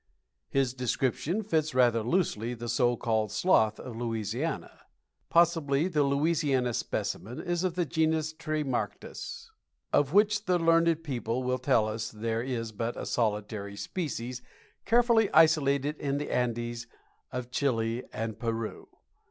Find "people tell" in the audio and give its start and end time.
11.03-11.87